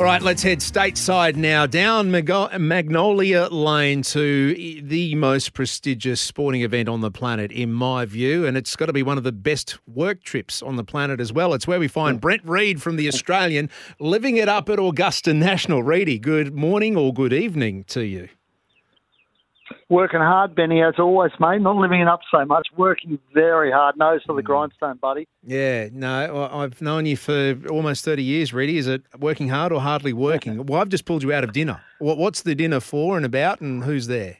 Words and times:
All 0.00 0.06
right, 0.06 0.22
let's 0.22 0.42
head 0.42 0.60
stateside 0.60 1.36
now 1.36 1.66
down 1.66 2.10
Magnolia 2.10 3.48
Lane 3.48 4.00
to 4.00 4.80
the 4.80 5.14
most 5.14 5.52
prestigious 5.52 6.22
sporting 6.22 6.62
event 6.62 6.88
on 6.88 7.02
the 7.02 7.10
planet, 7.10 7.52
in 7.52 7.70
my 7.70 8.06
view, 8.06 8.46
and 8.46 8.56
it's 8.56 8.74
got 8.76 8.86
to 8.86 8.94
be 8.94 9.02
one 9.02 9.18
of 9.18 9.24
the 9.24 9.30
best 9.30 9.76
work 9.86 10.22
trips 10.22 10.62
on 10.62 10.76
the 10.76 10.84
planet 10.84 11.20
as 11.20 11.34
well. 11.34 11.52
It's 11.52 11.66
where 11.66 11.78
we 11.78 11.86
find 11.86 12.18
Brent 12.18 12.40
Read 12.46 12.80
from 12.80 12.96
the 12.96 13.08
Australian 13.08 13.68
living 13.98 14.38
it 14.38 14.48
up 14.48 14.70
at 14.70 14.78
Augusta 14.78 15.34
National. 15.34 15.82
Reedy, 15.82 16.18
good 16.18 16.54
morning 16.54 16.96
or 16.96 17.12
good 17.12 17.34
evening 17.34 17.84
to 17.88 18.00
you. 18.00 18.30
Working 19.88 20.20
hard, 20.20 20.54
Benny, 20.54 20.82
as 20.82 20.94
always, 20.98 21.32
mate. 21.40 21.60
Not 21.60 21.76
living 21.76 22.00
it 22.00 22.08
up 22.08 22.20
so 22.30 22.44
much. 22.44 22.68
Working 22.76 23.18
very 23.34 23.72
hard. 23.72 23.96
Nose 23.96 24.22
to 24.26 24.34
the 24.34 24.42
grindstone, 24.42 24.98
buddy. 24.98 25.26
Yeah, 25.42 25.88
no, 25.92 26.48
I've 26.52 26.80
known 26.80 27.06
you 27.06 27.16
for 27.16 27.56
almost 27.68 28.04
30 28.04 28.22
years, 28.22 28.52
Reedy. 28.52 28.78
Is 28.78 28.86
it 28.86 29.02
working 29.18 29.48
hard 29.48 29.72
or 29.72 29.80
hardly 29.80 30.12
working? 30.12 30.64
Well, 30.70 30.80
I've 30.80 30.88
just 30.88 31.04
pulled 31.04 31.22
you 31.22 31.32
out 31.32 31.42
of 31.42 31.52
dinner. 31.52 31.80
What's 31.98 32.42
the 32.42 32.54
dinner 32.54 32.80
for 32.80 33.16
and 33.16 33.26
about, 33.26 33.60
and 33.60 33.82
who's 33.82 34.06
there? 34.06 34.36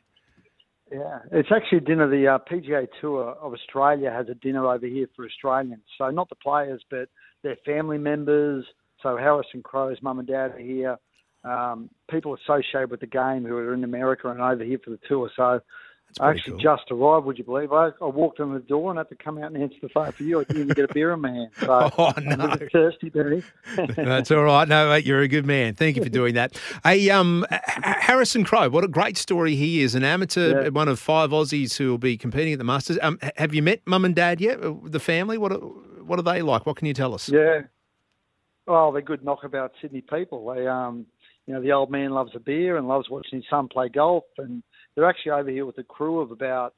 Yeah, 0.93 1.21
it's 1.31 1.51
actually 1.55 1.79
a 1.79 1.83
dinner. 1.83 2.09
The 2.09 2.27
uh, 2.27 2.39
PGA 2.51 2.87
Tour 3.01 3.37
of 3.41 3.53
Australia 3.53 4.11
has 4.11 4.29
a 4.29 4.35
dinner 4.35 4.67
over 4.67 4.87
here 4.87 5.07
for 5.15 5.25
Australians. 5.25 5.83
So 5.97 6.11
not 6.11 6.29
the 6.29 6.35
players, 6.37 6.83
but 6.91 7.09
their 7.43 7.57
family 7.65 7.99
members. 7.99 8.65
So 9.03 9.17
Harrison 9.17 9.63
Crowe's 9.63 10.03
mum 10.03 10.19
and 10.19 10.29
dad 10.29 10.53
are 10.53 10.59
here. 10.59 10.99
Um, 11.45 11.89
people 12.11 12.35
associated 12.37 12.91
with 12.91 13.01
the 13.01 13.07
game 13.07 13.45
who 13.47 13.57
are 13.57 13.73
in 13.73 13.83
America 13.85 14.29
and 14.29 14.41
over 14.41 14.63
here 14.63 14.79
for 14.85 14.91
the 14.91 14.99
tour. 15.09 15.31
So 15.35 15.61
I 16.21 16.31
actually 16.31 16.53
cool. 16.55 16.61
just 16.61 16.83
arrived. 16.91 17.25
Would 17.25 17.39
you 17.39 17.45
believe? 17.45 17.73
I, 17.73 17.91
I 18.03 18.07
walked 18.07 18.41
in 18.41 18.53
the 18.53 18.59
door 18.61 18.91
and 18.91 18.99
had 18.99 19.09
to 19.11 19.15
come 19.15 19.39
out 19.39 19.53
and 19.53 19.57
answer 19.63 19.77
the 19.81 19.89
phone 19.89 20.13
for 20.13 20.23
you. 20.25 20.41
I 20.41 20.45
didn't 20.45 20.63
even 20.65 20.75
get 20.75 20.91
a 20.91 20.93
beer 20.93 21.13
in 21.13 21.21
my 21.21 21.31
hand. 21.31 21.51
So 21.61 21.91
Oh, 21.99 22.13
no. 22.21 22.57
thirsty, 22.73 23.09
Benny. 23.09 23.43
That's 23.97 24.31
all 24.31 24.43
right. 24.43 24.69
No, 24.69 24.89
mate, 24.91 25.07
you're 25.07 25.21
a 25.21 25.29
good 25.29 25.47
man. 25.47 25.75
Thank 25.77 25.97
you 25.97 26.03
for 26.03 26.09
doing 26.11 26.35
that. 26.35 26.61
Hey, 26.85 27.09
um, 27.11 27.47
Harrison 27.51 28.45
Crowe, 28.45 28.69
what 28.69 28.85
a 28.85 28.89
great 28.89 29.17
story 29.17 29.55
he 29.55 29.83
is. 29.83 29.95
An 29.95 30.05
amateur, 30.05 30.65
Yeah. 30.65 30.69
one 30.71 30.89
of 30.89 30.99
five 30.99 31.31
Aussies 31.31 31.77
who 31.79 31.89
will 31.91 31.99
be 31.99 32.19
competing 32.19 32.53
at 32.53 32.59
the 32.59 32.65
Masters. 32.65 32.99
Um, 33.01 33.19
have 33.37 33.55
you 33.55 33.63
met 33.63 33.81
mum 33.87 34.05
and 34.05 34.15
dad 34.15 34.41
yet? 34.41 34.63
Uh, 34.63 34.75
The 34.85 35.01
family? 35.01 35.39
What 35.39 35.53
are, 35.53 35.59
what 35.59 36.19
are 36.19 36.23
they 36.23 36.43
like? 36.43 36.67
What 36.67 36.77
can 36.77 36.87
you 36.87 36.95
tell 36.95 37.15
us? 37.15 37.29
Yeah. 37.31 37.63
Oh, 38.67 38.93
they're 38.93 39.01
good 39.03 39.25
knockabout 39.25 39.73
Sydney 39.81 40.01
people. 40.03 40.53
They, 40.55 40.67
um, 40.67 41.07
you 41.51 41.57
know, 41.57 41.63
the 41.63 41.73
old 41.73 41.91
man 41.91 42.11
loves 42.13 42.31
a 42.37 42.39
beer 42.39 42.77
and 42.77 42.87
loves 42.87 43.11
watching 43.11 43.41
his 43.41 43.45
son 43.51 43.67
play 43.67 43.89
golf, 43.89 44.23
and 44.39 44.63
they're 44.95 45.09
actually 45.09 45.33
over 45.33 45.51
here 45.51 45.67
with 45.67 45.79
a 45.79 45.83
crew 45.83 46.21
of 46.21 46.31
about. 46.31 46.75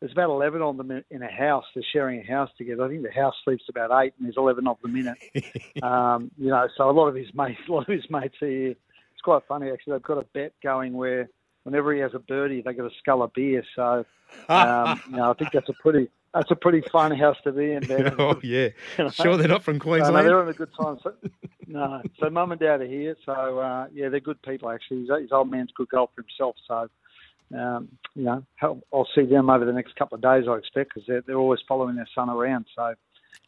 There's 0.00 0.10
about 0.10 0.30
eleven 0.30 0.62
of 0.62 0.76
them 0.76 0.90
in- 0.90 1.04
in 1.12 1.22
a 1.22 1.30
house. 1.30 1.62
They're 1.72 1.84
sharing 1.92 2.18
a 2.20 2.26
house 2.26 2.50
together. 2.58 2.82
I 2.84 2.88
think 2.88 3.04
the 3.04 3.12
house 3.12 3.34
sleeps 3.44 3.62
about 3.68 3.92
eight, 4.02 4.14
and 4.18 4.26
there's 4.26 4.36
eleven 4.36 4.66
of 4.66 4.78
them 4.82 4.96
in 4.96 5.14
it. 5.32 5.82
um, 5.84 6.32
you 6.36 6.48
know, 6.48 6.66
so 6.76 6.90
a 6.90 6.92
lot 6.92 7.06
of 7.06 7.14
his 7.14 7.32
mates, 7.34 7.60
a 7.68 7.72
lot 7.72 7.88
of 7.88 7.94
his 7.94 8.10
mates 8.10 8.34
are 8.42 8.48
here. 8.48 8.70
It's 8.70 9.22
quite 9.22 9.42
funny 9.46 9.70
actually. 9.70 9.92
They've 9.92 10.02
got 10.02 10.18
a 10.18 10.26
bet 10.34 10.54
going 10.60 10.94
where 10.94 11.28
whenever 11.62 11.94
he 11.94 12.00
has 12.00 12.14
a 12.14 12.18
birdie, 12.18 12.62
they 12.62 12.72
got 12.72 12.86
a 12.86 12.94
skull 12.98 13.22
of 13.22 13.32
beer. 13.32 13.62
So, 13.76 14.04
um, 14.48 15.00
you 15.10 15.18
know, 15.18 15.30
I 15.30 15.34
think 15.34 15.52
that's 15.52 15.68
a 15.68 15.74
pretty 15.74 16.08
that's 16.34 16.50
a 16.50 16.56
pretty 16.56 16.82
fun 16.90 17.12
house 17.16 17.36
to 17.44 17.52
be 17.52 17.72
in. 17.72 17.86
Ben. 17.86 18.14
oh, 18.18 18.40
yeah. 18.42 18.70
You 18.98 19.04
know? 19.04 19.10
Sure, 19.10 19.36
they're 19.36 19.46
not 19.46 19.62
from 19.62 19.74
No, 19.78 19.84
no, 19.84 19.84
Queensland? 19.84 20.26
they're 20.26 20.36
having 20.38 20.52
a 20.54 20.58
good 20.58 20.74
time. 20.78 20.98
So, 21.02 21.14
no, 21.66 22.02
so 22.20 22.30
mum 22.30 22.52
and 22.52 22.60
dad 22.60 22.80
are 22.80 22.86
here. 22.86 23.16
So 23.24 23.32
uh, 23.58 23.86
yeah, 23.92 24.08
they're 24.08 24.20
good 24.20 24.40
people 24.42 24.70
actually. 24.70 25.00
His, 25.00 25.10
his 25.22 25.32
old 25.32 25.50
man's 25.50 25.70
a 25.70 25.76
good 25.76 25.88
golfer 25.88 26.22
himself. 26.22 26.56
So 26.66 26.88
um, 27.58 27.88
you 28.14 28.24
know, 28.24 28.44
I'll, 28.62 28.80
I'll 28.92 29.08
see 29.14 29.24
them 29.24 29.50
over 29.50 29.64
the 29.64 29.72
next 29.72 29.94
couple 29.96 30.16
of 30.16 30.22
days. 30.22 30.44
I 30.48 30.54
expect 30.56 30.94
because 30.94 31.06
they're, 31.06 31.22
they're 31.26 31.38
always 31.38 31.60
following 31.68 31.96
their 31.96 32.08
son 32.14 32.28
around. 32.28 32.66
So 32.74 32.94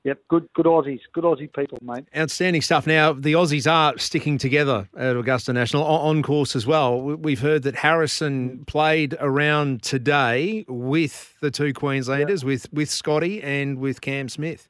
yep, 0.05 0.21
good 0.29 0.49
good 0.55 0.67
Aussies, 0.67 1.01
good 1.13 1.25
Aussie 1.25 1.53
people, 1.53 1.79
mate. 1.83 2.07
Outstanding 2.17 2.63
stuff. 2.63 2.87
Now, 2.87 3.13
the 3.13 3.33
Aussies 3.33 3.71
are 3.71 3.99
sticking 3.99 4.39
together 4.39 4.89
at 4.97 5.17
Augusta 5.17 5.53
National 5.53 5.85
on 5.85 6.17
on 6.19 6.23
course 6.23 6.55
as 6.55 6.67
well. 6.67 7.01
We- 7.01 7.15
We've 7.17 7.41
heard 7.41 7.63
that 7.65 7.75
Harrison 7.77 8.65
played 8.67 9.17
around 9.19 9.83
today 9.83 10.65
with 10.69 11.35
the 11.41 11.51
two 11.51 11.73
Queenslanders, 11.73 12.45
with, 12.45 12.73
with 12.73 12.89
Scotty 12.91 13.43
and 13.43 13.79
with 13.79 14.01
Cam 14.01 14.29
Smith. 14.29 14.69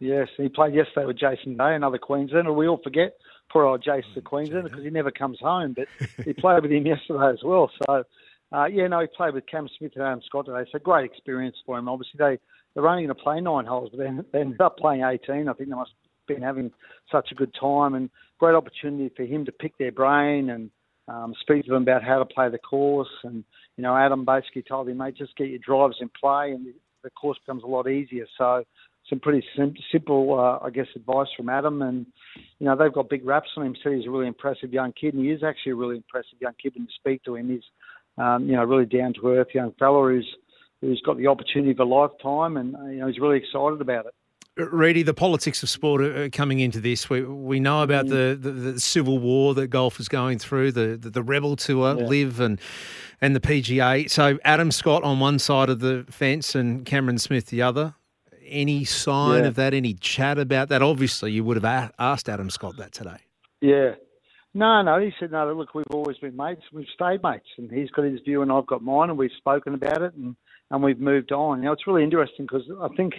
Yes, 0.00 0.28
he 0.38 0.48
played 0.48 0.74
yesterday 0.74 1.04
with 1.04 1.18
Jason 1.18 1.58
Day, 1.58 1.74
another 1.74 1.98
Queenslander. 1.98 2.52
We 2.52 2.66
all 2.66 2.80
forget 2.82 3.16
poor 3.52 3.64
old 3.64 3.84
Jason 3.84 4.10
the 4.14 4.22
Queenslander 4.22 4.68
because 4.68 4.82
he 4.82 4.90
never 4.90 5.10
comes 5.10 5.38
home, 5.40 5.76
but 5.76 5.88
he 6.24 6.32
played 6.32 6.62
with 6.62 6.72
him 6.72 6.86
yesterday 6.86 7.30
as 7.30 7.44
well. 7.44 7.70
So, 7.86 8.04
uh, 8.52 8.64
yeah, 8.64 8.86
no, 8.86 9.00
he 9.00 9.06
played 9.14 9.34
with 9.34 9.46
Cam 9.46 9.68
Smith 9.76 9.92
and 9.96 10.04
Adam 10.04 10.22
Scott 10.24 10.46
today. 10.46 10.68
So 10.72 10.78
great 10.78 11.04
experience 11.04 11.56
for 11.66 11.78
him. 11.78 11.88
Obviously, 11.88 12.18
they 12.18 12.38
they're 12.74 12.88
only 12.88 13.04
going 13.04 13.14
to 13.14 13.22
play 13.22 13.40
nine 13.40 13.66
holes, 13.66 13.90
but 13.92 13.98
they, 13.98 14.10
they 14.32 14.40
ended 14.40 14.60
up 14.60 14.78
playing 14.78 15.02
18. 15.02 15.48
I 15.48 15.52
think 15.52 15.68
they 15.68 15.74
must 15.74 15.90
have 15.90 16.36
been 16.36 16.42
having 16.42 16.70
such 17.10 17.30
a 17.32 17.34
good 17.34 17.54
time 17.60 17.94
and 17.94 18.08
great 18.38 18.54
opportunity 18.54 19.12
for 19.14 19.24
him 19.24 19.44
to 19.44 19.52
pick 19.52 19.76
their 19.76 19.92
brain 19.92 20.50
and 20.50 20.70
um, 21.08 21.34
speak 21.40 21.64
to 21.64 21.72
them 21.72 21.82
about 21.82 22.04
how 22.04 22.20
to 22.20 22.24
play 22.24 22.48
the 22.48 22.58
course. 22.58 23.10
And 23.24 23.44
you 23.76 23.82
know, 23.82 23.94
Adam 23.94 24.24
basically 24.24 24.62
told 24.62 24.88
him, 24.88 24.98
mate, 24.98 25.16
just 25.16 25.36
get 25.36 25.48
your 25.48 25.58
drives 25.58 25.96
in 26.00 26.08
play, 26.18 26.52
and 26.52 26.66
the 27.02 27.10
course 27.10 27.38
becomes 27.44 27.64
a 27.64 27.66
lot 27.66 27.88
easier. 27.88 28.26
So 28.38 28.64
some 29.08 29.20
pretty 29.20 29.44
sim- 29.56 29.74
simple, 29.90 30.38
uh, 30.38 30.64
I 30.64 30.70
guess, 30.70 30.86
advice 30.94 31.28
from 31.36 31.48
Adam. 31.48 31.82
And, 31.82 32.06
you 32.58 32.66
know, 32.66 32.76
they've 32.76 32.92
got 32.92 33.08
big 33.08 33.24
raps 33.24 33.48
on 33.56 33.66
him. 33.66 33.74
Said 33.82 33.92
he's 33.92 34.06
a 34.06 34.10
really 34.10 34.26
impressive 34.28 34.72
young 34.72 34.92
kid, 34.92 35.14
and 35.14 35.24
he 35.24 35.30
is 35.30 35.42
actually 35.42 35.72
a 35.72 35.76
really 35.76 35.96
impressive 35.96 36.40
young 36.40 36.52
kid 36.62 36.74
when 36.74 36.84
you 36.84 36.88
speak 36.94 37.22
to 37.24 37.36
him. 37.36 37.48
He's, 37.50 37.62
um, 38.18 38.46
you 38.46 38.52
know, 38.56 38.64
really 38.64 38.86
down 38.86 39.14
to 39.14 39.28
earth 39.28 39.48
young 39.54 39.72
fella 39.78 40.08
who's 40.08 40.28
who's 40.80 41.02
got 41.04 41.16
the 41.18 41.26
opportunity 41.26 41.72
of 41.72 41.80
a 41.80 41.84
lifetime, 41.84 42.56
and 42.56 42.74
uh, 42.76 42.84
you 42.84 42.98
know, 43.00 43.06
he's 43.06 43.18
really 43.18 43.38
excited 43.38 43.80
about 43.80 44.06
it. 44.06 44.14
Reedy, 44.56 45.02
the 45.02 45.14
politics 45.14 45.62
of 45.62 45.70
sport 45.70 46.02
are 46.02 46.24
are 46.24 46.28
coming 46.30 46.60
into 46.60 46.80
this. 46.80 47.08
We 47.08 47.22
we 47.22 47.60
know 47.60 47.82
about 47.82 48.08
the, 48.08 48.36
the, 48.38 48.50
the 48.50 48.80
civil 48.80 49.18
war 49.18 49.54
that 49.54 49.68
golf 49.68 49.98
is 50.00 50.08
going 50.08 50.38
through, 50.38 50.72
the 50.72 50.98
the, 51.00 51.10
the 51.10 51.22
Rebel 51.22 51.56
Tour, 51.56 51.96
Yeah. 51.98 52.06
LIV, 52.06 52.40
and 52.40 52.60
and 53.20 53.34
the 53.34 53.40
PGA. 53.40 54.10
So 54.10 54.38
Adam 54.44 54.70
Scott 54.70 55.02
on 55.02 55.20
one 55.20 55.38
side 55.38 55.68
of 55.70 55.80
the 55.80 56.04
fence 56.10 56.54
and 56.54 56.84
Cameron 56.84 57.18
Smith 57.18 57.46
the 57.46 57.62
other. 57.62 57.94
Any 58.50 58.84
sign 58.84 59.42
Yeah. 59.42 59.48
of 59.48 59.54
that? 59.56 59.74
Any 59.74 59.94
chat 59.94 60.38
about 60.38 60.68
that? 60.68 60.82
Obviously, 60.82 61.32
you 61.32 61.44
would 61.44 61.62
have 61.62 61.92
asked 61.98 62.28
Adam 62.28 62.50
Scott 62.50 62.76
that 62.76 62.92
today. 62.92 63.18
Yeah. 63.60 63.94
No, 64.52 64.82
no. 64.82 64.98
He 64.98 65.12
said, 65.20 65.30
no, 65.30 65.52
look, 65.52 65.74
we've 65.74 65.84
always 65.92 66.18
been 66.18 66.36
mates. 66.36 66.62
We've 66.72 66.86
stayed 66.92 67.22
mates. 67.22 67.46
And 67.56 67.70
he's 67.70 67.90
got 67.90 68.04
his 68.04 68.20
view 68.20 68.42
and 68.42 68.50
I've 68.50 68.66
got 68.66 68.82
mine 68.82 69.10
and 69.10 69.18
we've 69.18 69.30
spoken 69.38 69.74
about 69.74 70.02
it 70.02 70.14
and, 70.14 70.34
and 70.70 70.82
we've 70.82 70.98
moved 70.98 71.30
on. 71.32 71.60
Know, 71.60 71.72
it's 71.72 71.86
really 71.86 72.02
interesting 72.02 72.46
because 72.46 72.68
I 72.82 72.88
think 72.96 73.14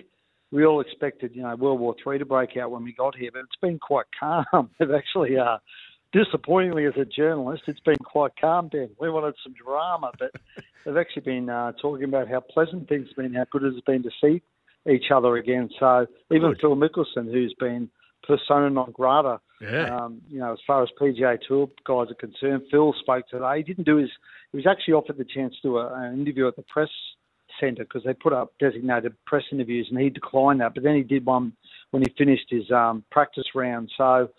we 0.51 0.65
all 0.65 0.81
expected, 0.81 1.31
you 1.33 1.43
know, 1.43 1.55
World 1.55 1.79
War 1.79 1.95
Three 2.03 2.17
to 2.17 2.25
break 2.25 2.57
out 2.57 2.71
when 2.71 2.83
we 2.83 2.91
got 2.91 3.15
here, 3.15 3.29
but 3.31 3.39
it's 3.39 3.55
been 3.61 3.79
quite 3.79 4.07
calm. 4.19 4.69
They've 4.79 4.91
actually, 4.91 5.37
uh, 5.37 5.59
disappointingly 6.11 6.85
as 6.85 6.93
a 6.97 7.05
journalist, 7.05 7.63
it's 7.67 7.79
been 7.79 7.95
quite 8.03 8.31
calm, 8.39 8.67
Ben. 8.67 8.89
We 8.99 9.09
wanted 9.09 9.35
some 9.41 9.53
drama, 9.53 10.11
but 10.19 10.31
they've 10.85 10.97
actually 10.97 11.21
been 11.21 11.49
uh, 11.49 11.71
talking 11.81 12.03
about 12.03 12.27
how 12.27 12.41
pleasant 12.41 12.89
things 12.89 13.07
have 13.07 13.15
been, 13.15 13.33
how 13.33 13.45
good 13.49 13.63
it's 13.63 13.79
been 13.85 14.03
to 14.03 14.09
see 14.21 14.41
each 14.89 15.11
other 15.13 15.37
again. 15.37 15.69
So 15.79 16.07
even 16.31 16.51
Good. 16.51 16.61
Phil 16.61 16.75
Mickelson, 16.75 17.31
who's 17.31 17.53
been 17.59 17.89
persona 18.25 18.69
non 18.69 18.91
grata, 18.91 19.39
Yeah. 19.61 19.95
um, 19.95 20.21
you 20.29 20.39
know, 20.39 20.53
as 20.53 20.59
far 20.65 20.83
as 20.83 20.89
PGA 20.99 21.37
Tour 21.47 21.67
guys 21.85 22.07
are 22.11 22.15
concerned, 22.15 22.63
Phil 22.71 22.93
spoke 22.99 23.27
today. 23.27 23.57
He 23.57 23.63
didn't 23.63 23.85
do 23.85 23.97
his. 23.97 24.09
He 24.51 24.57
was 24.57 24.67
actually 24.67 24.95
offered 24.95 25.17
the 25.17 25.25
chance 25.25 25.55
to 25.55 25.61
do 25.61 25.77
a, 25.77 25.93
an 25.93 26.19
interview 26.19 26.47
at 26.47 26.55
the 26.55 26.63
press 26.63 26.89
centre 27.59 27.83
because 27.83 28.03
they 28.03 28.13
put 28.13 28.33
up 28.33 28.53
designated 28.59 29.13
press 29.25 29.43
interviews, 29.51 29.87
and 29.91 29.99
he 29.99 30.09
declined 30.09 30.61
that. 30.61 30.73
But 30.73 30.83
then 30.83 30.95
he 30.95 31.03
did 31.03 31.25
one 31.25 31.53
when 31.91 32.03
he 32.03 32.13
finished 32.17 32.47
his 32.49 32.69
um, 32.71 33.03
practice 33.11 33.45
round. 33.53 33.91
So, 33.97 34.29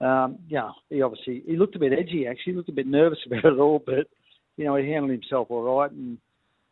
um, 0.00 0.38
yeah, 0.48 0.70
he 0.90 1.02
obviously 1.02 1.42
he 1.46 1.56
looked 1.56 1.76
a 1.76 1.78
bit 1.78 1.92
edgy. 1.92 2.26
Actually, 2.26 2.52
he 2.52 2.56
looked 2.56 2.68
a 2.68 2.72
bit 2.72 2.86
nervous 2.86 3.18
about 3.26 3.52
it 3.52 3.58
all, 3.58 3.82
but 3.84 4.06
you 4.56 4.64
know, 4.64 4.76
he 4.76 4.90
handled 4.90 5.12
himself 5.12 5.48
all 5.50 5.78
right. 5.78 5.90
And 5.90 6.18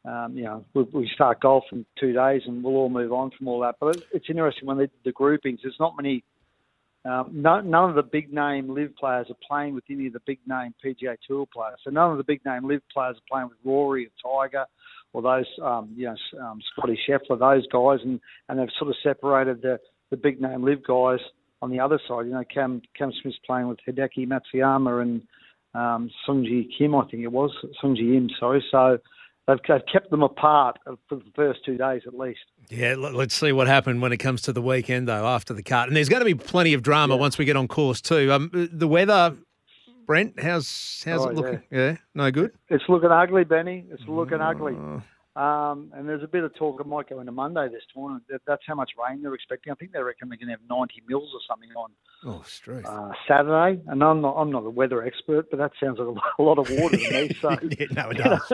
um, 0.06 0.36
you 0.36 0.44
know, 0.44 0.64
we, 0.74 0.82
we 0.92 1.10
start 1.14 1.40
golf 1.40 1.64
in 1.72 1.84
two 1.98 2.12
days, 2.12 2.42
and 2.46 2.62
we'll 2.62 2.76
all 2.76 2.88
move 2.88 3.12
on 3.12 3.30
from 3.36 3.48
all 3.48 3.60
that. 3.60 3.76
But 3.80 3.96
it's 4.12 4.26
interesting 4.28 4.66
when 4.66 4.78
the 4.78 5.12
groupings. 5.12 5.60
There's 5.62 5.76
not 5.80 5.94
many. 5.96 6.22
Um, 7.04 7.30
no, 7.32 7.60
none 7.60 7.90
of 7.90 7.96
the 7.96 8.02
big 8.02 8.32
name 8.32 8.68
LIV 8.68 8.96
players 8.96 9.26
are 9.30 9.36
playing 9.46 9.74
with 9.74 9.84
any 9.88 10.08
of 10.08 10.12
the 10.12 10.20
big 10.26 10.40
name 10.46 10.74
PGA 10.84 11.16
Tour 11.26 11.46
players. 11.52 11.78
So 11.84 11.90
none 11.90 12.10
of 12.10 12.18
the 12.18 12.24
big 12.24 12.44
name 12.44 12.66
LIV 12.66 12.82
players 12.92 13.16
are 13.16 13.28
playing 13.30 13.48
with 13.48 13.58
Rory 13.64 14.08
or 14.24 14.44
Tiger 14.48 14.64
or 15.12 15.22
those, 15.22 15.46
um, 15.62 15.92
you 15.96 16.06
know, 16.06 16.44
um, 16.44 16.60
Scotty 16.72 16.98
Scheffler, 17.08 17.38
those 17.38 17.66
guys, 17.68 18.04
and, 18.04 18.20
and 18.48 18.58
they've 18.58 18.68
sort 18.76 18.90
of 18.90 18.96
separated 19.04 19.62
the, 19.62 19.78
the 20.10 20.16
big 20.16 20.40
name 20.40 20.64
LIV 20.64 20.84
guys 20.84 21.20
on 21.62 21.70
the 21.70 21.78
other 21.78 22.00
side. 22.08 22.26
You 22.26 22.32
know, 22.32 22.44
Cam 22.52 22.82
Cam 22.96 23.12
Smith's 23.22 23.38
playing 23.46 23.68
with 23.68 23.78
Hideki 23.88 24.26
Matsuyama 24.26 25.02
and 25.02 25.22
um, 25.74 26.10
Sungjae 26.28 26.68
Kim, 26.76 26.94
I 26.94 27.04
think 27.08 27.22
it 27.22 27.32
was 27.32 27.52
Sungjae 27.82 28.16
Im. 28.16 28.28
Sorry, 28.40 28.64
so 28.70 28.98
they've, 29.46 29.56
they've 29.68 29.80
kept 29.92 30.10
them 30.10 30.22
apart 30.22 30.78
for 31.08 31.16
the 31.16 31.24
first 31.34 31.60
two 31.64 31.76
days 31.76 32.02
at 32.06 32.14
least. 32.14 32.40
Yeah, 32.68 32.94
let- 32.96 33.14
let's 33.14 33.34
see 33.34 33.52
what 33.52 33.66
happened 33.66 34.02
when 34.02 34.12
it 34.12 34.18
comes 34.18 34.42
to 34.42 34.52
the 34.52 34.62
weekend, 34.62 35.08
though, 35.08 35.26
after 35.26 35.54
the 35.54 35.62
cut. 35.62 35.88
And 35.88 35.96
there's 35.96 36.08
going 36.08 36.20
to 36.20 36.24
be 36.26 36.34
plenty 36.34 36.72
of 36.74 36.82
drama 36.82 37.14
Yeah. 37.14 37.20
once 37.20 37.38
we 37.38 37.44
get 37.44 37.56
on 37.56 37.68
course, 37.68 38.00
too. 38.00 38.32
Um, 38.32 38.50
the 38.52 38.88
weather, 38.88 39.36
Brent, 40.06 40.38
how's 40.40 41.02
how's 41.04 41.26
Oh, 41.26 41.28
it 41.30 41.34
looking? 41.36 41.62
Yeah. 41.70 41.96
no 42.14 42.30
good? 42.30 42.52
It's 42.68 42.84
looking 42.88 43.10
ugly, 43.10 43.44
Benny. 43.44 43.84
It's 43.90 44.02
looking 44.06 44.40
ugly. 44.40 44.74
Um, 45.36 45.92
and 45.94 46.08
there's 46.08 46.22
a 46.22 46.26
bit 46.26 46.44
of 46.44 46.54
talk 46.54 46.80
it 46.80 46.86
might 46.86 47.10
go 47.10 47.20
into 47.20 47.30
Monday 47.30 47.68
this 47.68 47.82
tournament. 47.92 48.24
That, 48.30 48.40
that's 48.46 48.62
how 48.66 48.74
much 48.74 48.92
rain 48.96 49.20
they're 49.22 49.34
expecting. 49.34 49.70
I 49.70 49.76
think 49.76 49.92
they 49.92 50.00
reckon 50.00 50.30
they're 50.30 50.38
going 50.38 50.46
to 50.48 50.52
have 50.52 50.60
90 50.70 51.02
mils 51.06 51.30
or 51.34 51.40
something 51.46 51.68
on 51.76 51.90
Oh, 52.24 52.42
straight. 52.46 52.86
uh, 52.86 53.10
Saturday. 53.28 53.82
And 53.86 54.02
I'm 54.02 54.22
not 54.22 54.34
I'm 54.36 54.50
not 54.50 54.64
a 54.64 54.70
weather 54.70 55.04
expert, 55.04 55.50
but 55.50 55.58
that 55.58 55.72
sounds 55.78 55.98
like 55.98 56.08
a 56.38 56.42
lot 56.42 56.58
of 56.58 56.70
water 56.70 56.96
to 56.96 57.10
me. 57.12 57.36
So 57.40 57.50
Yeah, 57.78 57.86
no, 57.92 58.10
it 58.10 58.16
you 58.18 58.24
know, 58.24 58.38
does. 58.48 58.52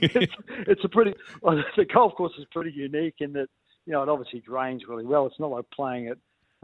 it's, 0.00 0.32
it's 0.48 0.84
a 0.84 0.88
pretty 0.88 1.12
well, 1.42 1.62
the 1.76 1.84
golf 1.84 2.14
course 2.14 2.32
is 2.38 2.46
pretty 2.50 2.72
unique 2.72 3.16
in 3.20 3.34
that 3.34 3.48
you 3.84 3.92
know 3.92 4.02
it 4.02 4.08
obviously 4.08 4.40
drains 4.40 4.84
really 4.88 5.04
well. 5.04 5.26
It's 5.26 5.38
not 5.38 5.50
like 5.50 5.66
playing 5.76 6.08
at 6.08 6.16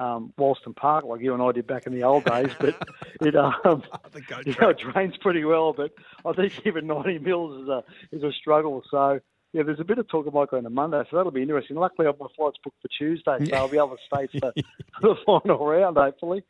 um, 0.02 0.32
Wolston 0.38 0.74
Park 0.74 1.04
like 1.04 1.20
you 1.20 1.34
and 1.34 1.42
I 1.42 1.52
did 1.52 1.66
back 1.66 1.86
in 1.86 1.92
the 1.92 2.04
old 2.04 2.24
days, 2.24 2.50
but 2.58 2.74
it 3.20 3.36
um, 3.36 3.82
you 4.46 4.54
know, 4.58 4.70
it 4.70 4.78
drains 4.78 5.18
pretty 5.18 5.44
well. 5.44 5.74
But 5.74 5.92
I 6.24 6.32
think 6.32 6.62
even 6.64 6.86
90 6.86 7.18
mils 7.18 7.62
is 7.64 7.68
a 7.68 7.84
is 8.10 8.22
a 8.22 8.32
struggle. 8.32 8.82
So. 8.90 9.20
Yeah, 9.52 9.64
there's 9.64 9.80
a 9.80 9.84
bit 9.84 9.98
of 9.98 10.08
talk 10.08 10.26
it 10.26 10.32
might 10.32 10.48
go 10.48 10.58
into 10.58 10.70
Monday, 10.70 11.02
so 11.10 11.16
that'll 11.16 11.32
be 11.32 11.42
interesting. 11.42 11.76
Luckily, 11.76 12.06
I've 12.06 12.18
my 12.20 12.28
flight's 12.36 12.56
booked 12.62 12.80
for 12.80 12.88
Tuesday, 12.96 13.46
so 13.46 13.56
I'll 13.56 13.68
be 13.68 13.78
able 13.78 13.96
to 13.96 14.28
stay 14.28 14.38
for, 14.38 14.52
the 15.02 15.16
final 15.26 15.66
round, 15.66 15.96
hopefully. 15.96 16.44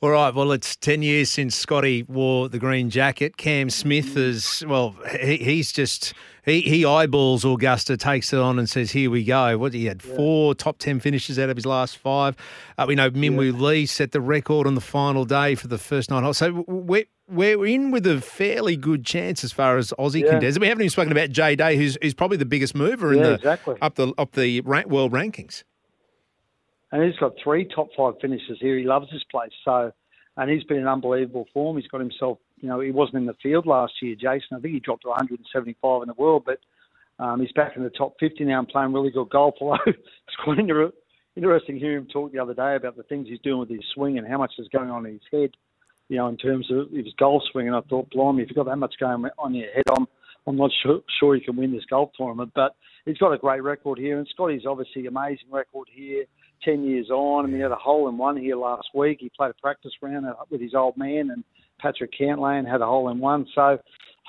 All 0.00 0.10
right. 0.10 0.32
Well, 0.32 0.52
it's 0.52 0.76
10 0.76 1.02
years 1.02 1.30
since 1.30 1.56
Scotty 1.56 2.04
wore 2.04 2.48
the 2.48 2.58
green 2.58 2.88
jacket. 2.88 3.36
Cam 3.36 3.68
Smith 3.68 4.16
is, 4.16 4.62
well, 4.66 4.94
he, 5.20 5.38
he's 5.38 5.72
just, 5.72 6.14
he, 6.44 6.60
he 6.60 6.84
eyeballs 6.84 7.44
Augusta, 7.44 7.96
takes 7.96 8.32
it 8.32 8.38
on 8.38 8.58
and 8.58 8.70
says, 8.70 8.92
here 8.92 9.10
we 9.10 9.24
go. 9.24 9.58
What 9.58 9.74
He 9.74 9.86
had 9.86 10.00
four 10.00 10.54
top 10.54 10.78
10 10.78 11.00
finishes 11.00 11.38
out 11.38 11.50
of 11.50 11.56
his 11.56 11.66
last 11.66 11.96
five. 11.96 12.36
Uh, 12.78 12.84
we 12.88 12.94
know 12.94 13.10
Min 13.10 13.36
Woo 13.36 13.52
Lee 13.52 13.86
set 13.86 14.12
the 14.12 14.20
record 14.20 14.68
on 14.68 14.76
the 14.76 14.80
final 14.80 15.24
day 15.24 15.56
for 15.56 15.66
the 15.66 15.78
first 15.78 16.10
nine 16.10 16.22
holes. 16.22 16.38
So 16.38 16.64
we're, 16.66 17.06
we're 17.30 17.64
in 17.66 17.90
with 17.90 18.06
a 18.06 18.20
fairly 18.20 18.76
good 18.76 19.04
chance 19.04 19.44
as 19.44 19.52
far 19.52 19.76
as 19.78 19.92
Aussie 19.98 20.20
Yeah. 20.22 20.30
contenders. 20.30 20.58
We 20.58 20.66
haven't 20.66 20.82
even 20.82 20.90
spoken 20.90 21.12
about 21.12 21.30
Jay 21.30 21.54
Day, 21.56 21.76
who's, 21.76 21.96
who's 22.02 22.14
probably 22.14 22.36
the 22.36 22.44
biggest 22.44 22.74
mover 22.74 23.12
in 23.12 23.18
Yeah, 23.18 23.24
the 23.28 23.34
exactly. 23.34 23.76
up 23.80 23.94
the 23.94 24.12
up 24.18 24.32
the 24.32 24.60
rank, 24.62 24.88
world 24.88 25.12
rankings. 25.12 25.62
and 26.92 27.02
he's 27.04 27.16
got 27.16 27.32
three 27.42 27.64
top 27.64 27.88
five 27.96 28.14
finishes 28.20 28.58
here. 28.60 28.76
He 28.76 28.84
loves 28.84 29.08
this 29.12 29.22
place. 29.30 29.52
So, 29.64 29.92
and 30.36 30.50
he's 30.50 30.64
been 30.64 30.78
in 30.78 30.88
unbelievable 30.88 31.46
form. 31.54 31.76
He's 31.76 31.86
got 31.86 32.00
himself, 32.00 32.38
you 32.60 32.68
know, 32.68 32.80
he 32.80 32.90
wasn't 32.90 33.18
in 33.18 33.26
the 33.26 33.36
field 33.42 33.66
last 33.66 33.92
year, 34.02 34.14
Jason. 34.16 34.56
I 34.56 34.60
think 34.60 34.74
he 34.74 34.80
dropped 34.80 35.02
to 35.02 35.08
175 35.08 36.02
in 36.02 36.08
the 36.08 36.14
world, 36.14 36.44
but 36.44 36.58
um, 37.24 37.40
he's 37.40 37.52
back 37.52 37.76
in 37.76 37.82
the 37.84 37.90
top 37.90 38.14
50 38.18 38.44
now 38.44 38.58
and 38.60 38.68
playing 38.68 38.92
really 38.92 39.10
good 39.10 39.28
golf. 39.30 39.54
Although 39.60 39.76
it's 39.86 40.36
quite 40.42 40.58
inter- 40.58 40.92
interesting 41.36 41.76
to 41.76 41.80
hear 41.80 41.96
him 41.96 42.06
talk 42.06 42.32
the 42.32 42.38
other 42.38 42.54
day 42.54 42.74
about 42.76 42.96
the 42.96 43.02
things 43.04 43.28
he's 43.28 43.38
doing 43.40 43.58
with 43.60 43.68
his 43.70 43.84
swing 43.94 44.18
and 44.18 44.26
how 44.26 44.38
much 44.38 44.52
is 44.58 44.68
going 44.68 44.90
on 44.90 45.06
in 45.06 45.12
his 45.12 45.22
head, 45.30 45.50
you 46.10 46.16
know, 46.16 46.28
in 46.28 46.36
terms 46.36 46.68
of 46.70 46.90
his 46.90 47.06
golf 47.18 47.42
swing. 47.50 47.68
And 47.68 47.76
I 47.76 47.80
thought, 47.82 48.10
blimey, 48.10 48.42
if 48.42 48.48
you've 48.50 48.56
got 48.56 48.66
that 48.66 48.76
much 48.76 48.94
going 48.98 49.24
on 49.38 49.54
your 49.54 49.70
head, 49.72 49.84
I'm, 49.96 50.06
I'm 50.46 50.56
not 50.56 50.70
sure, 50.82 51.00
sure 51.18 51.36
you 51.36 51.40
can 51.40 51.56
win 51.56 51.72
this 51.72 51.84
golf 51.88 52.10
tournament. 52.16 52.50
But 52.54 52.74
he's 53.06 53.16
got 53.16 53.32
a 53.32 53.38
great 53.38 53.62
record 53.62 53.98
here, 53.98 54.18
and 54.18 54.28
Scotty's 54.34 54.66
obviously 54.68 55.06
amazing 55.06 55.50
record 55.50 55.88
here. 55.90 56.24
Ten 56.64 56.84
years 56.84 57.08
on, 57.08 57.44
I 57.44 57.46
mean, 57.46 57.56
he 57.56 57.62
had 57.62 57.70
a 57.70 57.76
hole 57.76 58.08
in 58.10 58.18
one 58.18 58.36
here 58.36 58.56
last 58.56 58.88
week. 58.94 59.18
He 59.20 59.30
played 59.34 59.52
a 59.52 59.62
practice 59.62 59.92
round 60.02 60.26
with 60.50 60.60
his 60.60 60.74
old 60.74 60.94
man 60.98 61.30
and 61.30 61.42
Patrick 61.80 62.10
Cantlay 62.18 62.68
had 62.68 62.82
a 62.82 62.86
hole 62.86 63.08
in 63.08 63.18
one. 63.18 63.46
So, 63.54 63.78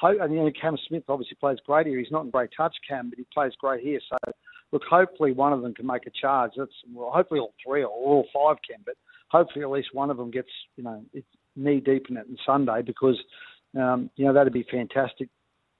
and 0.01 0.33
you 0.33 0.39
know, 0.39 0.51
Cam 0.59 0.77
Smith 0.87 1.03
obviously 1.09 1.35
plays 1.39 1.57
great 1.65 1.87
here. 1.87 1.99
He's 1.99 2.11
not 2.11 2.23
in 2.23 2.29
great 2.29 2.49
touch, 2.55 2.75
Cam, 2.87 3.09
but 3.09 3.19
he 3.19 3.25
plays 3.33 3.51
great 3.59 3.83
here. 3.83 3.99
So, 4.09 4.31
look, 4.71 4.83
hopefully 4.89 5.33
one 5.33 5.53
of 5.53 5.61
them 5.61 5.73
can 5.73 5.85
make 5.85 6.07
a 6.07 6.11
charge. 6.11 6.51
That's 6.57 6.71
well, 6.93 7.11
hopefully 7.13 7.39
all 7.39 7.53
three 7.65 7.83
or 7.83 7.89
all 7.89 8.27
five 8.33 8.57
can, 8.67 8.79
but 8.85 8.95
hopefully 9.29 9.63
at 9.63 9.69
least 9.69 9.89
one 9.93 10.09
of 10.09 10.17
them 10.17 10.31
gets 10.31 10.49
you 10.75 10.83
know 10.83 11.03
it's 11.13 11.27
knee 11.55 11.79
deep 11.79 12.07
in 12.09 12.17
it 12.17 12.25
on 12.29 12.37
Sunday 12.45 12.81
because 12.81 13.17
um, 13.77 14.09
you 14.15 14.25
know 14.25 14.33
that'd 14.33 14.53
be 14.53 14.65
fantastic. 14.69 15.29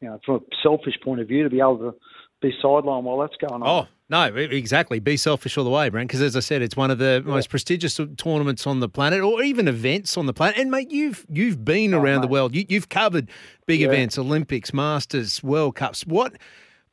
You 0.01 0.07
know, 0.09 0.19
from 0.25 0.35
a 0.37 0.39
selfish 0.63 0.95
point 1.03 1.21
of 1.21 1.27
view, 1.27 1.43
to 1.43 1.49
be 1.49 1.59
able 1.59 1.77
to 1.77 1.93
be 2.41 2.51
sidelined 2.63 3.03
while 3.03 3.19
that's 3.19 3.35
going 3.37 3.61
on. 3.61 3.85
Oh, 3.85 3.87
no, 4.09 4.23
exactly. 4.35 4.99
Be 4.99 5.15
selfish 5.15 5.59
all 5.59 5.63
the 5.63 5.69
way, 5.69 5.89
Brent, 5.89 6.07
because 6.07 6.23
as 6.23 6.35
I 6.35 6.39
said, 6.39 6.63
it's 6.63 6.75
one 6.75 6.89
of 6.89 6.97
the 6.97 7.21
most 7.23 7.51
prestigious 7.51 7.99
tournaments 8.17 8.65
on 8.65 8.79
the 8.79 8.89
planet 8.89 9.21
or 9.21 9.43
even 9.43 9.67
events 9.67 10.17
on 10.17 10.25
the 10.25 10.33
planet. 10.33 10.57
And, 10.57 10.71
mate, 10.71 10.89
you've 10.89 11.23
you've 11.29 11.63
been 11.63 11.93
around 11.93 12.21
the 12.21 12.27
Oh, 12.27 12.31
world. 12.31 12.55
You, 12.55 12.65
you've 12.67 12.89
covered 12.89 13.29
big 13.67 13.81
Yeah. 13.81 13.89
events, 13.89 14.17
Olympics, 14.17 14.73
Masters, 14.73 15.43
World 15.43 15.75
Cups. 15.75 16.01
What, 16.07 16.33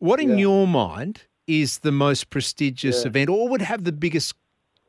what 0.00 0.20
in 0.20 0.30
Yeah. 0.30 0.36
your 0.36 0.66
mind 0.66 1.22
is 1.46 1.78
the 1.78 1.92
most 1.92 2.28
prestigious 2.28 3.04
Yeah. 3.04 3.08
event 3.08 3.30
or 3.30 3.48
would 3.48 3.62
have 3.62 3.84
the 3.84 3.92
biggest 3.92 4.34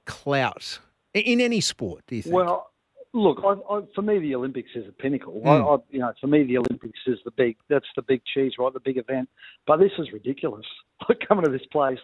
clout 0.05 0.79
in 1.13 1.39
any 1.39 1.61
sport, 1.61 2.03
do 2.07 2.17
you 2.17 2.21
think? 2.21 2.35
Well, 2.35 2.68
look, 3.13 3.39
I, 3.43 3.53
I, 3.73 3.81
for 3.95 4.01
me, 4.01 4.19
the 4.19 4.35
Olympics 4.35 4.69
is 4.75 4.87
a 4.87 4.91
pinnacle. 4.91 5.41
Mm. 5.45 5.79
I, 5.79 5.83
you 5.89 5.99
know, 5.99 6.13
for 6.19 6.27
me, 6.27 6.43
the 6.43 6.57
Olympics 6.57 6.99
is 7.07 7.19
the 7.25 7.31
big. 7.31 7.57
That's 7.69 7.85
the 7.95 8.01
big 8.01 8.21
cheese, 8.33 8.53
right? 8.59 8.73
The 8.73 8.79
big 8.79 8.97
event. 8.97 9.29
But 9.67 9.77
this 9.77 9.91
is 9.97 10.11
ridiculous. 10.11 10.65
Like 11.07 11.19
coming 11.27 11.45
to 11.45 11.49
this 11.51 11.65
place 11.71 11.97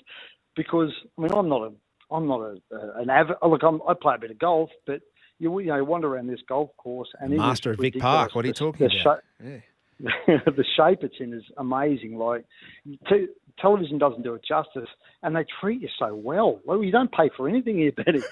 because 0.55 0.89
I 1.17 1.21
mean, 1.21 1.31
I'm 1.33 1.49
not 1.49 1.61
a, 1.63 1.71
I'm 2.15 2.27
not 2.27 2.39
a, 2.39 2.75
a 2.75 3.01
an 3.01 3.09
avid. 3.09 3.35
Look, 3.45 3.61
I'm, 3.61 3.81
I 3.87 3.93
play 3.93 4.15
a 4.15 4.17
bit 4.17 4.31
of 4.31 4.39
golf, 4.39 4.69
but 4.87 5.01
you 5.37 5.59
you 5.59 5.67
know, 5.67 5.75
you 5.75 5.83
wander 5.85 6.07
around 6.07 6.27
this 6.27 6.39
golf 6.47 6.69
course 6.77 7.09
and 7.19 7.35
Master 7.35 7.71
of 7.71 7.79
Vic. 7.79 7.99
Park. 7.99 8.33
What 8.35 8.45
are 8.45 8.47
you 8.47 8.53
talking 8.53 8.87
the 8.87 9.01
about? 9.01 9.21
sha- 9.41 9.45
Yeah. 9.45 9.59
the 10.45 10.65
shape 10.75 10.99
it's 11.03 11.15
in 11.19 11.33
is 11.33 11.43
amazing. 11.57 12.17
Like 12.17 12.45
t- 13.09 13.27
television 13.59 13.97
doesn't 13.97 14.23
do 14.23 14.33
it 14.33 14.41
justice, 14.47 14.89
and 15.23 15.35
they 15.35 15.45
treat 15.61 15.81
you 15.81 15.89
so 15.99 16.15
well. 16.15 16.59
Well, 16.65 16.83
you 16.83 16.91
don't 16.91 17.11
pay 17.11 17.29
for 17.35 17.47
anything 17.49 17.77
here, 17.77 17.91
Betty. 17.91 18.21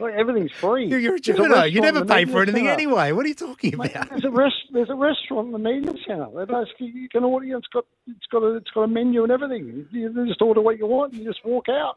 like, 0.00 0.14
everything's 0.14 0.52
free. 0.52 0.86
You're, 0.86 0.98
you're 0.98 1.14
a 1.16 1.20
Gemini. 1.20 1.64
You 1.66 1.80
never 1.80 2.04
pay 2.04 2.24
for 2.24 2.42
anything 2.42 2.66
centre. 2.66 2.70
anyway. 2.72 3.12
What 3.12 3.24
are 3.24 3.28
you 3.28 3.34
talking 3.34 3.76
Mate, 3.76 3.90
about? 3.92 4.10
there's 4.10 4.24
a 4.24 4.30
rest, 4.30 4.54
there's 4.72 4.90
a 4.90 4.94
restaurant 4.94 5.46
in 5.46 5.52
the 5.52 5.58
media 5.58 5.92
centre. 6.06 6.26
They 6.34 6.44
basically 6.44 6.88
you 6.94 7.08
can 7.08 7.24
order. 7.24 7.46
It's 7.56 7.66
got 7.68 7.84
it's 8.06 8.26
got 8.30 8.42
a 8.42 8.56
it's 8.56 8.70
got 8.70 8.82
a 8.82 8.88
menu 8.88 9.22
and 9.22 9.32
everything. 9.32 9.86
You 9.90 10.26
just 10.26 10.40
order 10.42 10.60
what 10.60 10.78
you 10.78 10.86
want. 10.86 11.12
and 11.12 11.22
You 11.22 11.28
just 11.28 11.44
walk 11.44 11.68
out. 11.68 11.96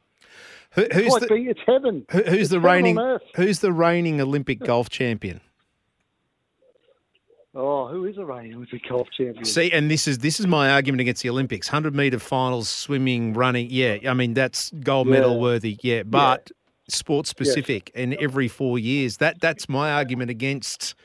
Who, 0.72 0.82
It's 0.84 0.96
who's 0.96 1.08
like 1.12 1.22
the, 1.24 1.28
being, 1.28 1.48
it's 1.50 1.60
heaven. 1.68 2.06
who- 2.12 2.24
who's 2.24 2.34
It's 2.42 2.50
the 2.52 2.60
reigning. 2.60 2.98
Who's 3.36 3.60
the 3.60 3.74
reigning 3.74 4.22
Olympic 4.22 4.60
golf 4.60 4.90
champion? 4.90 5.42
Oh, 7.54 7.90
who 7.90 8.06
is 8.06 8.18
a 8.18 8.24
reigning 8.24 8.54
Olympic 8.56 8.88
golf 8.88 9.10
champion? 9.16 9.44
See, 9.44 9.72
and 9.74 9.92
this 9.92 10.08
is 10.08 10.20
this 10.20 10.40
is 10.40 10.48
my 10.48 10.72
argument 10.72 11.02
against 11.02 11.22
the 11.22 11.30
Olympics: 11.30 11.68
hundred 11.68 11.94
meter 11.94 12.18
finals, 12.20 12.70
swimming, 12.70 13.34
running. 13.34 13.68
Yeah, 13.70 13.98
I 14.08 14.14
mean 14.14 14.34
that's 14.34 14.72
gold 14.72 15.08
medal 15.08 15.34
Yeah. 15.34 15.42
worthy. 15.42 15.78
Yeah, 15.82 16.04
but 16.04 16.50
sports 16.94 17.30
specific, 17.30 17.92
and 17.96 18.14
every 18.16 18.48
four 18.48 18.78
years. 18.80 19.18
That 19.18 19.40
that's 19.42 19.68
my 19.70 19.92
argument 19.92 20.30
against 20.32 20.96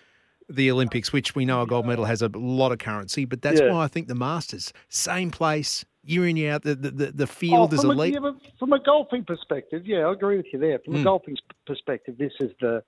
the 0.48 0.70
Olympics, 0.70 1.12
which 1.12 1.34
we 1.34 1.44
know 1.44 1.62
a 1.62 1.66
gold 1.66 1.86
medal 1.86 2.04
has 2.04 2.22
a 2.22 2.28
lot 2.34 2.70
of 2.72 2.78
currency. 2.78 3.24
But 3.24 3.42
that's 3.42 3.60
Yeah. 3.60 3.72
why 3.72 3.84
I 3.84 3.88
think 3.88 4.06
the 4.08 4.14
Masters, 4.14 4.72
same 4.88 5.30
place, 5.32 5.84
year 6.04 6.26
in 6.28 6.36
year 6.36 6.52
out. 6.54 6.62
The 6.62 6.74
the, 6.76 6.90
the, 6.90 7.24
Oh, 7.24 7.26
field 7.26 7.72
is 7.72 7.80
from, 7.80 7.90
a, 7.90 7.92
elite. 7.94 8.14
yeah, 8.14 8.30
from 8.58 8.72
a 8.72 8.78
golfing 8.78 9.24
perspective, 9.24 9.86
yeah, 9.86 10.06
I 10.06 10.12
agree 10.12 10.36
with 10.36 10.46
you 10.52 10.58
there. 10.60 10.78
From 10.84 10.94
Mm. 10.94 11.00
a 11.00 11.04
golfing 11.04 11.36
perspective, 11.66 12.16
this 12.18 12.32
is 12.40 12.52
the 12.60 12.82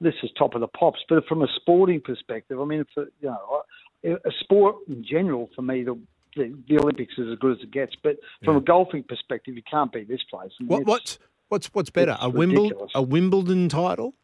this 0.00 0.14
is 0.22 0.30
top 0.38 0.54
of 0.54 0.60
the 0.60 0.68
pops. 0.68 1.00
But 1.08 1.24
from 1.26 1.42
a 1.42 1.48
sporting 1.56 2.00
perspective, 2.02 2.60
I 2.60 2.64
mean, 2.66 2.80
it's 2.80 2.96
a, 2.98 3.06
you 3.20 3.28
know, 3.28 3.62
a, 4.04 4.12
a 4.12 4.32
sport 4.40 4.76
in 4.88 5.02
general 5.04 5.48
for 5.54 5.62
me, 5.62 5.84
the, 5.84 5.98
the 6.36 6.54
the 6.68 6.78
Olympics 6.78 7.14
is 7.18 7.28
as 7.32 7.38
good 7.38 7.52
as 7.58 7.62
it 7.62 7.70
gets. 7.70 7.94
But 8.02 8.16
from 8.44 8.56
a 8.56 8.60
golfing 8.60 9.02
perspective, 9.04 9.54
you 9.56 9.62
can't 9.70 9.90
beat 9.92 10.08
this 10.08 10.22
place. 10.30 10.52
I 10.60 10.64
mean, 10.64 10.84
What 10.84 11.02
it's- 11.02 11.18
what's 11.48 11.66
what's 11.68 11.90
better, 11.90 12.12
it's 12.12 12.24
a 12.24 12.28
Wimbledon 12.28 12.78
a 12.94 13.02
Wimbledon 13.02 13.68
title 13.68 14.14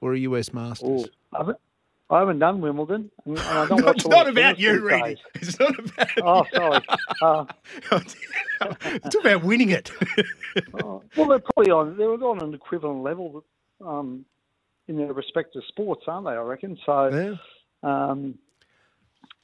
or 0.00 0.14
a 0.14 0.18
US 0.20 0.52
Masters? 0.52 1.06
Oh, 1.32 1.36
I 1.36 1.38
haven't, 1.38 1.58
I 2.10 2.18
haven't 2.20 2.38
done 2.38 2.60
Wimbledon, 2.60 3.10
and 3.24 3.38
I 3.38 3.66
don't 3.66 3.80
No, 3.80 3.86
watch 3.86 3.96
it's 3.96 4.08
not 4.08 4.28
about 4.28 4.58
you, 4.58 4.86
Reedy. 4.86 5.20
It's 5.34 5.58
not 5.58 5.78
about. 5.78 6.08
Oh, 6.22 6.44
sorry. 6.52 6.80
Uh, 8.62 8.74
it's 8.84 9.14
about 9.14 9.42
winning 9.42 9.70
it. 9.70 9.90
oh, 10.82 11.02
well, 11.16 11.28
they're 11.28 11.38
probably 11.38 11.70
on 11.70 11.96
they're 11.96 12.10
on 12.10 12.42
an 12.42 12.52
equivalent 12.52 13.02
level 13.02 13.44
um, 13.84 14.24
in 14.88 14.96
their 14.96 15.12
respective 15.12 15.62
sports, 15.68 16.04
aren't 16.06 16.26
they? 16.26 16.32
I 16.32 16.40
reckon. 16.40 16.78
So. 16.84 17.08
Yeah. 17.08 17.34
Um, 17.82 18.38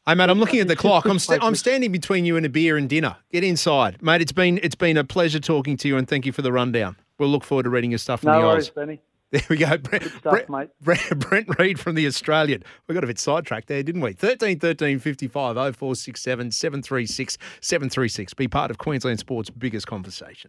Hey 0.08 0.14
mate, 0.14 0.30
I'm 0.30 0.38
looking 0.38 0.60
at 0.60 0.68
the 0.68 0.76
clock. 0.76 1.04
I'm 1.06 1.18
sta- 1.18 1.38
I'm 1.42 1.56
standing 1.56 1.90
between 1.90 2.24
you 2.24 2.36
and 2.36 2.46
a 2.46 2.48
beer 2.48 2.76
and 2.76 2.88
dinner. 2.88 3.16
Get 3.32 3.42
inside, 3.42 4.00
mate. 4.00 4.20
It's 4.22 4.30
been 4.30 4.60
it's 4.62 4.76
been 4.76 4.96
a 4.96 5.02
pleasure 5.02 5.40
talking 5.40 5.76
to 5.78 5.88
you, 5.88 5.96
and 5.96 6.06
thank 6.06 6.24
you 6.24 6.30
for 6.30 6.42
the 6.42 6.52
rundown. 6.52 6.94
We'll 7.18 7.28
look 7.28 7.42
forward 7.42 7.64
to 7.64 7.70
reading 7.70 7.90
your 7.90 7.98
stuff 7.98 8.20
from 8.20 8.30
no 8.30 8.40
the 8.40 8.46
worries, 8.46 8.68
Oz. 8.68 8.70
Benny. 8.70 9.00
There 9.32 9.42
we 9.50 9.56
go, 9.56 9.76
Brent, 9.76 10.04
stuff, 10.04 10.22
Brent, 10.22 10.48
mate. 10.48 10.68
Brent, 10.80 11.18
Brent 11.18 11.58
Read 11.58 11.80
from 11.80 11.96
the 11.96 12.06
Australian. 12.06 12.62
We 12.86 12.94
got 12.94 13.02
a 13.02 13.08
bit 13.08 13.18
sidetracked 13.18 13.66
there, 13.66 13.82
didn't 13.82 14.00
we? 14.00 14.12
13 14.12 14.60
13 14.60 15.00
55 15.00 15.56
0467 15.56 16.52
736 16.52 17.36
736. 17.60 18.34
Be 18.34 18.46
part 18.46 18.70
of 18.70 18.78
Queensland 18.78 19.18
Sports' 19.18 19.50
biggest 19.50 19.88
conversation. 19.88 20.44